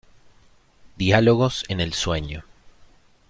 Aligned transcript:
Diálogos 0.97 1.63
en 1.69 1.79
el 1.79 1.93
sueño. 1.93 2.43